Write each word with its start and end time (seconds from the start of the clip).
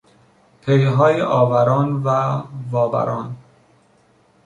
پیهای 0.61 1.21
آوران 1.21 2.03
و 2.03 2.07
وابران 2.71 3.35